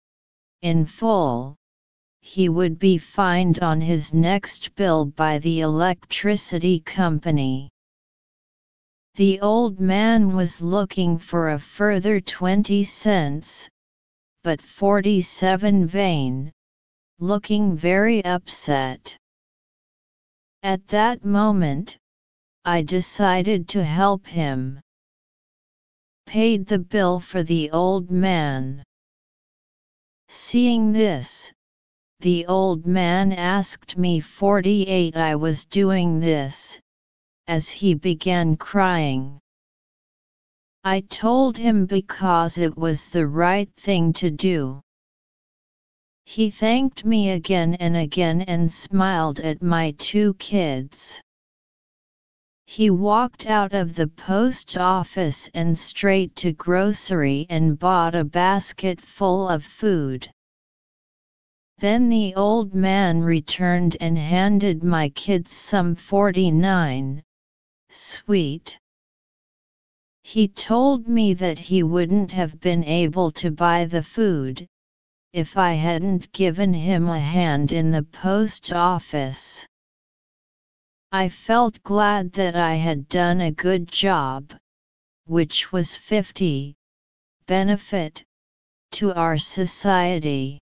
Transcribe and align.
in 0.61 0.85
full, 0.85 1.55
he 2.21 2.47
would 2.47 2.77
be 2.77 2.99
fined 2.99 3.57
on 3.57 3.81
his 3.81 4.13
next 4.13 4.75
bill 4.75 5.05
by 5.05 5.39
the 5.39 5.61
electricity 5.61 6.79
company. 6.79 7.69
The 9.15 9.39
old 9.41 9.79
man 9.79 10.35
was 10.35 10.61
looking 10.61 11.17
for 11.17 11.49
a 11.49 11.57
further 11.57 12.21
20 12.21 12.83
cents, 12.83 13.67
but 14.43 14.61
47 14.61 15.87
vain, 15.87 16.51
looking 17.17 17.75
very 17.75 18.23
upset. 18.23 19.17
At 20.67 20.85
that 20.89 21.23
moment, 21.23 21.97
I 22.65 22.81
decided 22.81 23.69
to 23.69 23.85
help 23.85 24.27
him. 24.27 24.81
Paid 26.25 26.67
the 26.67 26.79
bill 26.79 27.21
for 27.21 27.41
the 27.41 27.71
old 27.71 28.11
man. 28.11 28.83
Seeing 30.27 30.91
this, 30.91 31.53
the 32.19 32.47
old 32.47 32.85
man 32.85 33.31
asked 33.31 33.97
me 33.97 34.19
48 34.19 35.15
I 35.15 35.37
was 35.37 35.63
doing 35.63 36.19
this, 36.19 36.81
as 37.47 37.69
he 37.69 37.93
began 37.93 38.57
crying. 38.57 39.39
I 40.83 40.99
told 40.99 41.57
him 41.57 41.85
because 41.85 42.57
it 42.57 42.77
was 42.77 43.07
the 43.07 43.25
right 43.25 43.73
thing 43.77 44.11
to 44.19 44.29
do. 44.29 44.81
He 46.29 46.51
thanked 46.51 47.05
me 47.05 47.29
again 47.29 47.75
and 47.75 47.95
again 47.95 48.41
and 48.41 48.69
smiled 48.69 49.39
at 49.39 49.61
my 49.61 49.91
two 49.97 50.33
kids. 50.33 51.21
He 52.65 52.89
walked 52.89 53.45
out 53.45 53.73
of 53.73 53.95
the 53.95 54.09
post 54.09 54.77
office 54.77 55.49
and 55.53 55.79
straight 55.79 56.35
to 56.35 56.51
grocery 56.51 57.45
and 57.49 57.79
bought 57.79 58.13
a 58.13 58.25
basket 58.25 58.99
full 58.99 59.47
of 59.47 59.63
food. 59.63 60.29
Then 61.77 62.09
the 62.09 62.35
old 62.35 62.75
man 62.75 63.21
returned 63.21 63.95
and 64.01 64.17
handed 64.17 64.83
my 64.83 65.07
kids 65.07 65.53
some 65.53 65.95
49. 65.95 67.23
Sweet. 67.87 68.77
He 70.23 70.49
told 70.49 71.07
me 71.07 71.33
that 71.35 71.57
he 71.57 71.83
wouldn't 71.83 72.33
have 72.33 72.59
been 72.59 72.83
able 72.83 73.31
to 73.31 73.49
buy 73.49 73.85
the 73.85 74.03
food, 74.03 74.67
if 75.33 75.57
I 75.57 75.73
hadn't 75.73 76.31
given 76.31 76.73
him 76.73 77.09
a 77.09 77.19
hand 77.19 77.71
in 77.71 77.91
the 77.91 78.03
post 78.03 78.71
office. 78.73 79.67
I 81.11 81.29
felt 81.29 81.83
glad 81.83 82.33
that 82.33 82.55
I 82.55 82.75
had 82.75 83.07
done 83.09 83.41
a 83.41 83.51
good 83.51 83.87
job, 83.87 84.53
which 85.25 85.71
was 85.71 85.95
50 85.95 86.75
benefit 87.45 88.23
to 88.91 89.13
our 89.13 89.37
society. 89.37 90.59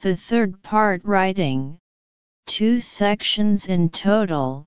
The 0.00 0.16
third 0.16 0.62
part 0.62 1.04
writing, 1.04 1.78
two 2.46 2.78
sections 2.78 3.68
in 3.68 3.90
total, 3.90 4.66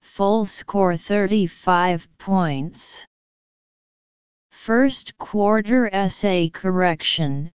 full 0.00 0.44
score 0.44 0.96
35 0.96 2.08
points. 2.18 3.06
First 4.50 5.16
quarter 5.18 5.88
essay 5.94 6.48
correction, 6.48 7.50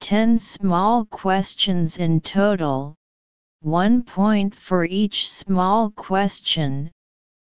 10 0.00 0.38
small 0.38 1.04
questions 1.06 1.98
in 1.98 2.20
total, 2.20 2.94
1 3.60 4.02
point 4.02 4.54
for 4.54 4.84
each 4.84 5.30
small 5.30 5.90
question, 5.90 6.90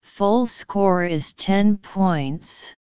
full 0.02 0.46
score 0.46 1.06
is 1.06 1.34
10 1.34 1.78
points. 1.78 2.74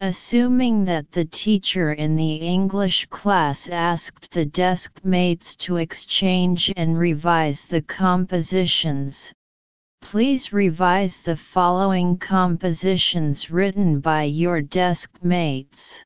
Assuming 0.00 0.84
that 0.86 1.10
the 1.12 1.26
teacher 1.26 1.92
in 1.92 2.16
the 2.16 2.36
English 2.36 3.06
class 3.06 3.68
asked 3.68 4.30
the 4.30 4.46
desk 4.46 4.98
mates 5.04 5.56
to 5.56 5.76
exchange 5.76 6.72
and 6.76 6.98
revise 6.98 7.66
the 7.66 7.82
compositions, 7.82 9.32
please 10.00 10.52
revise 10.52 11.20
the 11.20 11.36
following 11.36 12.16
compositions 12.16 13.50
written 13.50 14.00
by 14.00 14.22
your 14.22 14.62
desk 14.62 15.10
mates. 15.22 16.02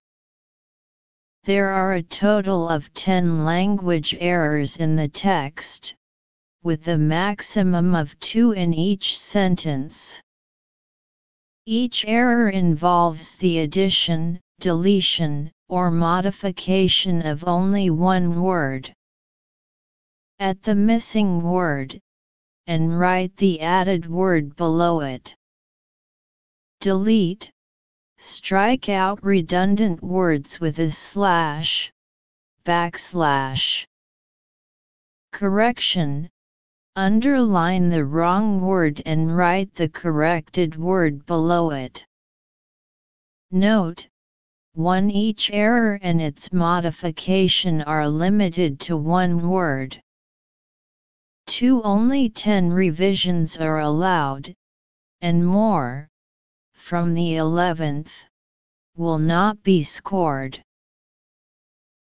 There 1.45 1.69
are 1.69 1.93
a 1.93 2.03
total 2.03 2.71
of 2.71 2.95
10 2.95 3.45
language 3.45 4.17
errors 4.19 4.79
in 4.79 4.97
the 4.97 5.09
text, 5.09 5.95
with 6.63 6.89
a 6.89 6.97
maximum 6.97 7.95
of 7.95 8.19
two 8.19 8.53
in 8.53 8.73
each 8.73 9.19
sentence. 9.19 10.23
Each 11.67 12.03
error 12.07 12.49
involves 12.49 13.35
the 13.35 13.59
addition, 13.59 14.41
deletion, 14.59 15.53
or 15.69 15.91
modification 15.91 17.21
of 17.21 17.47
only 17.47 17.91
one 17.91 18.41
word. 18.41 18.95
At 20.39 20.63
the 20.63 20.75
missing 20.75 21.43
word, 21.43 22.01
and 22.67 22.99
write 22.99 23.37
the 23.37 23.61
added 23.61 24.07
word 24.07 24.57
below 24.57 25.01
it. 25.01 25.37
Delete, 26.81 27.51
Strike 28.19 28.89
out 28.89 29.23
redundant 29.23 30.03
words 30.03 30.61
with 30.61 30.79
a 30.79 30.91
slash, 30.91 31.93
backslash. 32.65 33.87
Correction 35.33 36.31
Underline 36.97 37.89
the 37.89 38.05
wrong 38.05 38.61
word 38.61 39.03
and 39.05 39.37
write 39.37 39.75
the 39.75 39.89
corrected 39.89 40.77
word 40.77 41.27
below 41.27 41.71
it. 41.71 42.07
Note, 43.51 44.07
1 44.75 45.11
each 45.11 45.51
error 45.53 45.99
and 46.03 46.21
its 46.23 46.53
modification 46.53 47.83
are 47.83 48.09
limited 48.09 48.79
to 48.81 48.97
one 48.97 49.49
word. 49.49 50.01
2 51.47 51.83
only 51.83 52.29
10 52.29 52.71
revisions 52.71 53.57
are 53.57 53.81
allowed, 53.81 54.55
and 55.21 55.45
more, 55.47 56.09
from 56.89 57.15
the 57.15 57.33
11th, 57.33 58.11
will 58.95 59.19
not 59.19 59.63
be 59.63 59.83
scored. 59.83 60.63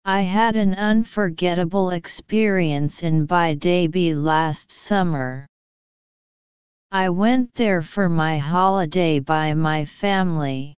I 0.05 0.21
had 0.21 0.55
an 0.55 0.73
unforgettable 0.73 1.91
experience 1.91 3.03
in 3.03 3.27
Beidaihe 3.27 4.15
last 4.15 4.71
summer. 4.71 5.45
I 6.91 7.09
went 7.09 7.53
there 7.53 7.83
for 7.83 8.09
my 8.09 8.39
holiday 8.39 9.19
by 9.19 9.53
my 9.53 9.85
family. 9.85 10.73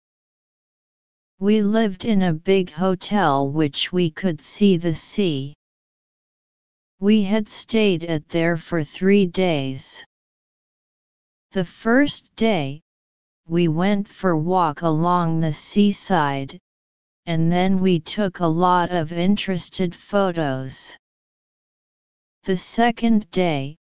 We 1.37 1.61
lived 1.61 2.03
in 2.05 2.23
a 2.23 2.33
big 2.33 2.71
hotel 2.71 3.51
which 3.51 3.93
we 3.93 4.09
could 4.09 4.41
see 4.41 4.77
the 4.77 4.95
sea. 4.95 5.53
We 6.99 7.21
had 7.21 7.47
stayed 7.47 8.03
at 8.05 8.27
there 8.29 8.57
for 8.57 8.83
three 8.83 9.27
days. 9.27 10.03
The 11.51 11.65
first 11.65 12.35
day, 12.35 12.81
we 13.51 13.67
went 13.67 14.07
for 14.07 14.37
walk 14.37 14.81
along 14.81 15.41
the 15.41 15.51
seaside, 15.51 16.57
and 17.25 17.51
then 17.51 17.81
we 17.81 17.99
took 17.99 18.39
a 18.39 18.47
lot 18.47 18.89
of 18.91 19.11
interested 19.11 19.93
photos. 19.93 20.95
The 22.45 22.55
second 22.55 23.29
day, 23.29 23.75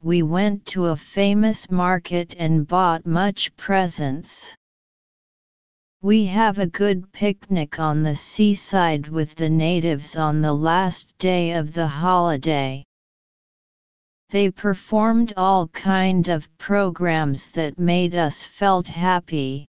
we 0.00 0.22
went 0.22 0.64
to 0.66 0.86
a 0.86 0.96
famous 0.96 1.68
market 1.72 2.36
and 2.38 2.68
bought 2.68 3.04
much 3.04 3.52
presents. 3.56 4.54
We 6.02 6.26
have 6.26 6.60
a 6.60 6.68
good 6.68 7.12
picnic 7.12 7.80
on 7.80 8.04
the 8.04 8.14
seaside 8.14 9.08
with 9.08 9.34
the 9.34 9.50
natives 9.50 10.16
on 10.16 10.40
the 10.40 10.54
last 10.54 11.18
day 11.18 11.54
of 11.54 11.74
the 11.74 11.88
holiday. 11.88 12.84
They 14.30 14.52
performed 14.52 15.32
all 15.36 15.66
kind 15.68 16.28
of 16.28 16.48
programs 16.56 17.50
that 17.50 17.80
made 17.80 18.14
us 18.14 18.44
felt 18.44 18.86
happy. 18.86 19.66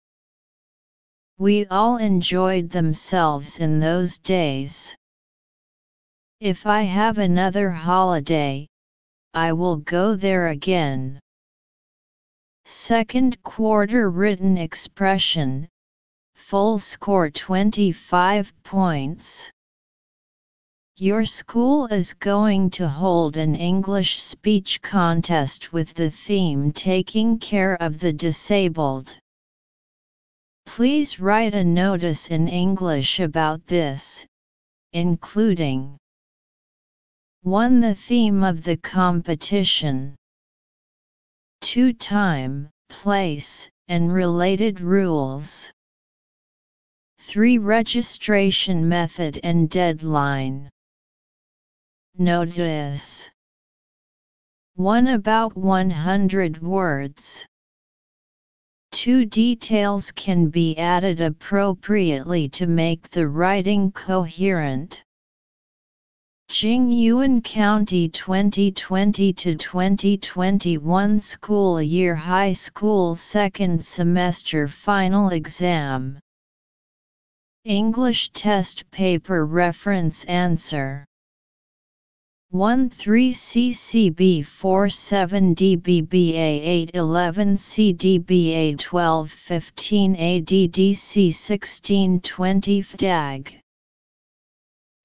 We 1.38 1.68
all 1.68 1.98
enjoyed 1.98 2.72
themselves 2.72 3.60
in 3.60 3.80
those 3.80 4.18
days. 4.18 4.96
If 6.40 6.66
I 6.66 6.82
have 6.82 7.20
another 7.20 7.70
holiday, 7.70 8.68
I 9.36 9.54
will 9.54 9.78
go 9.78 10.16
there 10.16 10.48
again. 10.48 11.20
Second 12.66 13.42
quarter 13.44 14.10
written 14.10 14.58
expression, 14.58 15.68
full 16.34 16.80
score 16.80 17.30
25 17.30 18.64
points. 18.64 19.52
Your 21.00 21.26
school 21.26 21.86
is 21.86 22.16
going 22.16 22.72
to 22.72 22.88
hold 22.88 23.38
an 23.38 23.54
English 23.54 24.20
speech 24.20 24.82
contest 24.82 25.72
with 25.72 25.94
the 25.94 26.10
theme 26.10 26.72
Taking 26.72 27.38
Care 27.38 27.76
of 27.76 28.00
the 28.00 28.12
Disabled. 28.12 29.16
Please 30.66 31.20
write 31.20 31.54
a 31.54 31.64
notice 31.64 32.32
in 32.32 32.48
English 32.48 33.20
about 33.20 33.64
this, 33.68 34.26
including 34.92 36.00
1. 37.44 37.80
The 37.80 37.94
theme 37.94 38.44
of 38.44 38.64
the 38.64 38.78
competition 38.78 40.16
2. 41.62 41.94
Time, 41.94 42.72
place, 42.90 43.70
and 43.88 44.12
related 44.12 44.82
rules 44.82 45.72
3. 47.20 47.60
Registration 47.60 48.90
method 48.90 49.40
and 49.44 49.70
deadline 49.70 50.72
Notice 52.20 53.30
1. 54.74 55.08
About 55.08 55.56
100 55.56 56.64
words 56.64 57.46
2 58.94 59.26
details 59.26 60.12
can 60.14 60.48
be 60.48 60.76
added 60.80 61.22
appropriately 61.22 62.50
to 62.50 62.66
make 62.66 63.08
the 63.12 63.28
writing 63.28 63.92
coherent. 63.92 65.04
Jingyuan 66.50 67.44
County 67.44 68.10
2020 68.10 69.34
to 69.34 69.56
2021 69.56 71.20
school 71.20 71.80
year 71.80 72.16
high 72.16 72.54
school 72.54 73.16
second 73.16 73.86
semester 73.86 74.68
final 74.68 75.30
exam. 75.30 76.18
English 77.64 78.32
test 78.32 78.90
paper 78.90 79.46
reference 79.46 80.26
answer 80.26 81.06
1620 82.50 84.42
FDAG 92.84 93.60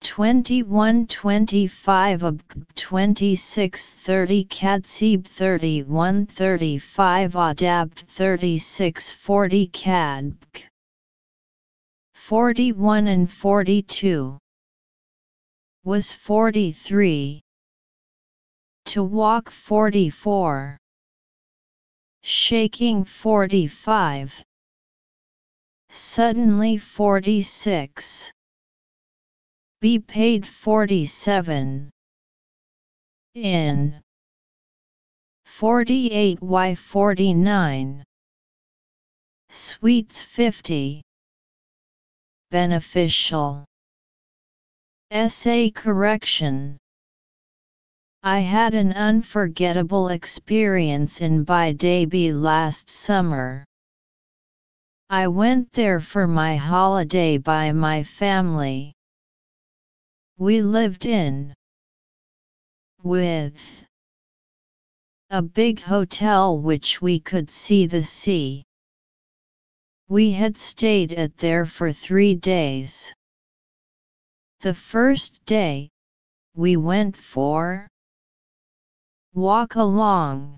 2125 0.02 2.22
AB 2.22 2.40
2630 2.76 4.44
CADSEB 4.44 5.26
3135 5.26 7.36
ADAPT 7.36 8.04
3640 8.08 9.66
CADBC 9.66 10.68
41 12.14 13.08
and 13.08 13.32
42 13.32 14.38
was 15.84 16.12
43. 16.12 17.42
To 18.84 19.02
walk 19.02 19.50
44. 19.50 20.78
Shaking 22.22 23.04
45. 23.04 24.44
Suddenly 25.88 26.78
46. 26.78 28.30
Be 29.80 29.98
paid 29.98 30.46
47. 30.46 31.90
In 33.34 34.00
48 35.44 36.40
Y 36.40 36.74
49. 36.76 38.04
Sweets 39.48 40.22
50. 40.22 41.02
Beneficial. 42.50 43.64
Essay 45.14 45.68
correction 45.68 46.78
I 48.22 48.40
had 48.40 48.72
an 48.72 48.94
unforgettable 48.94 50.08
experience 50.08 51.20
in 51.20 51.44
Beidaihe 51.44 52.32
last 52.32 52.88
summer. 52.88 53.66
I 55.10 55.28
went 55.28 55.70
there 55.72 56.00
for 56.00 56.26
my 56.26 56.56
holiday 56.56 57.36
by 57.36 57.72
my 57.72 58.04
family. 58.04 58.94
We 60.38 60.62
lived 60.62 61.04
in 61.04 61.52
with 63.02 63.86
a 65.28 65.42
big 65.42 65.82
hotel 65.82 66.58
which 66.58 67.02
we 67.02 67.20
could 67.20 67.50
see 67.50 67.84
the 67.84 68.00
sea. 68.00 68.64
We 70.08 70.32
had 70.32 70.56
stayed 70.56 71.12
at 71.12 71.36
there 71.36 71.66
for 71.66 71.92
three 71.92 72.34
days. 72.34 73.12
The 74.62 74.74
first 74.74 75.44
day, 75.44 75.90
we 76.54 76.76
went 76.76 77.16
for 77.16 77.88
walk 79.34 79.74
along 79.74 80.56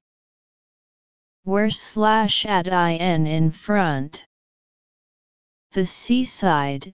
where 1.44 1.70
slash 1.70 2.44
at 2.44 2.66
in 2.66 3.26
in 3.26 3.50
front 3.50 4.26
the 5.72 5.86
seaside 5.86 6.92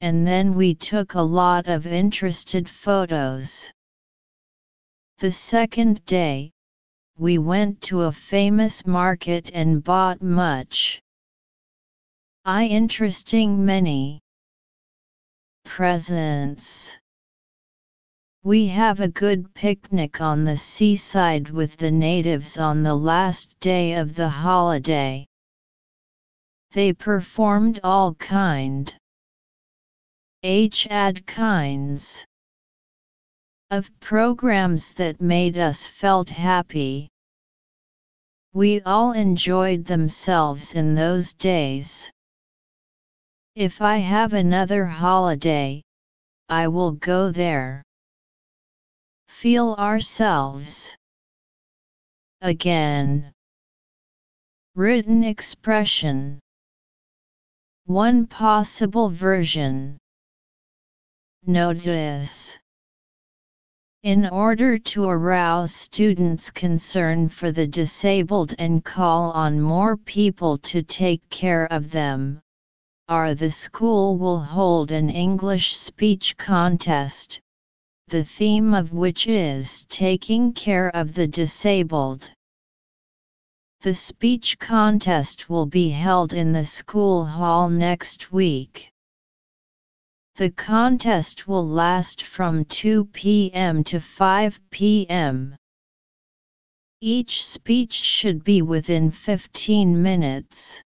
and 0.00 0.24
then 0.24 0.54
we 0.54 0.72
took 0.76 1.14
a 1.14 1.20
lot 1.20 1.66
of 1.66 1.84
interested 1.84 2.70
photos. 2.70 3.72
The 5.18 5.32
second 5.32 6.04
day 6.04 6.52
we 7.18 7.38
went 7.38 7.82
to 7.88 8.02
a 8.02 8.12
famous 8.12 8.86
market 8.86 9.50
and 9.52 9.82
bought 9.82 10.22
much 10.22 11.02
i 12.44 12.66
interesting 12.66 13.66
many 13.66 14.20
presents. 15.76 16.98
We 18.42 18.66
have 18.68 19.00
a 19.00 19.08
good 19.08 19.52
picnic 19.52 20.22
on 20.22 20.42
the 20.42 20.56
seaside 20.56 21.50
with 21.50 21.76
the 21.76 21.90
natives 21.90 22.56
on 22.56 22.82
the 22.82 22.94
last 22.94 23.60
day 23.60 23.92
of 23.92 24.14
the 24.14 24.30
holiday. 24.30 25.26
They 26.72 26.94
performed 26.94 27.80
all 27.84 28.14
kind 28.14 28.96
h 30.42 30.86
ad 30.88 31.26
kinds 31.26 32.24
of 33.70 33.90
programs 34.00 34.94
that 34.94 35.20
made 35.20 35.58
us 35.58 35.86
felt 35.86 36.30
happy. 36.30 37.10
We 38.54 38.80
all 38.80 39.12
enjoyed 39.12 39.84
themselves 39.84 40.74
in 40.74 40.94
those 40.94 41.34
days. 41.34 42.10
If 43.56 43.80
I 43.80 43.96
have 43.96 44.34
another 44.34 44.84
holiday, 44.84 45.82
I 46.50 46.68
will 46.68 46.92
go 46.92 47.32
there. 47.32 47.82
Feel 49.28 49.74
ourselves. 49.78 50.94
Again. 52.42 53.32
Written 54.74 55.24
expression. 55.24 56.38
One 57.86 58.26
possible 58.26 59.08
version. 59.08 59.96
Notice. 61.46 62.58
In 64.02 64.26
order 64.26 64.78
to 64.78 65.04
arouse 65.08 65.74
students' 65.74 66.50
concern 66.50 67.30
for 67.30 67.52
the 67.52 67.66
disabled 67.66 68.54
and 68.58 68.84
call 68.84 69.30
on 69.30 69.58
more 69.58 69.96
people 69.96 70.58
to 70.58 70.82
take 70.82 71.26
care 71.30 71.64
of 71.72 71.90
them, 71.90 72.42
are 73.08 73.34
the 73.34 73.50
school 73.50 74.18
will 74.18 74.40
hold 74.40 74.90
an 74.90 75.08
English 75.08 75.76
speech 75.76 76.36
contest, 76.36 77.40
the 78.08 78.24
theme 78.24 78.74
of 78.74 78.92
which 78.92 79.28
is 79.28 79.86
Taking 79.88 80.52
Care 80.52 80.88
of 80.88 81.14
the 81.14 81.28
Disabled. 81.28 82.32
The 83.82 83.94
speech 83.94 84.58
contest 84.58 85.48
will 85.48 85.66
be 85.66 85.88
held 85.90 86.34
in 86.34 86.50
the 86.50 86.64
school 86.64 87.24
hall 87.24 87.68
next 87.68 88.32
week. 88.32 88.90
The 90.34 90.50
contest 90.50 91.46
will 91.46 91.66
last 91.66 92.22
from 92.22 92.64
2 92.64 93.04
p.m. 93.12 93.84
to 93.84 94.00
5 94.00 94.60
p.m. 94.70 95.54
Each 97.00 97.44
speech 97.44 97.92
should 97.92 98.42
be 98.42 98.62
within 98.62 99.12
15 99.12 100.02
minutes. 100.02 100.82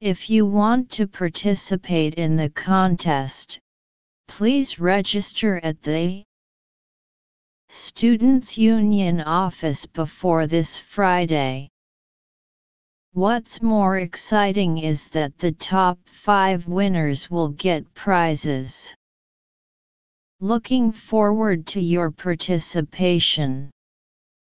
If 0.00 0.30
you 0.30 0.46
want 0.46 0.90
to 0.92 1.06
participate 1.06 2.14
in 2.14 2.34
the 2.34 2.48
contest, 2.48 3.60
please 4.28 4.78
register 4.78 5.60
at 5.62 5.82
the 5.82 6.24
Students' 7.68 8.56
Union 8.56 9.20
office 9.20 9.84
before 9.84 10.46
this 10.46 10.78
Friday. 10.78 11.68
What's 13.12 13.60
more 13.60 13.98
exciting 13.98 14.78
is 14.78 15.08
that 15.10 15.36
the 15.36 15.52
top 15.52 15.98
5 16.06 16.66
winners 16.66 17.30
will 17.30 17.50
get 17.50 17.92
prizes. 17.92 18.94
Looking 20.40 20.92
forward 20.92 21.66
to 21.66 21.80
your 21.82 22.10
participation. 22.10 23.70